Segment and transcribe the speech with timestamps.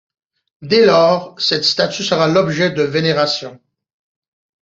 [0.63, 3.61] Dès lors, cette statue sera l'objet de vénération.